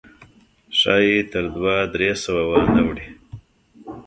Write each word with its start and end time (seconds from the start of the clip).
ښایي 0.79 1.17
تر 1.31 1.45
دوه 1.55 1.75
درې 1.93 2.09
سوه 2.23 2.43
وانه 2.49 2.81
وړي. 2.87 3.07